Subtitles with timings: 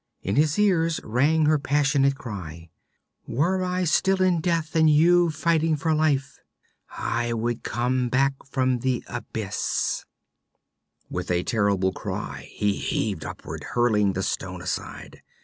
[0.23, 2.71] In his ears rang her passionate cry:
[3.27, 6.39] 'Were I still in death and you fighting for life
[6.97, 10.05] I would come back from the abyss'
[11.11, 15.21] With a terrible cry he heaved upward hurling the stone aside.